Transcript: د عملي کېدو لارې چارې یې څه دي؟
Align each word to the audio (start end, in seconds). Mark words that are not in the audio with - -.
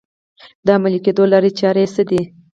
د 0.65 0.67
عملي 0.77 0.99
کېدو 1.05 1.23
لارې 1.31 1.51
چارې 1.59 1.81
یې 1.85 1.91
څه 1.95 2.03
دي؟ 2.09 2.21